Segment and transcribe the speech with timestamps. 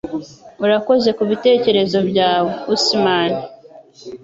[0.65, 3.31] Urakoze kubitekerezo byawe, Usman!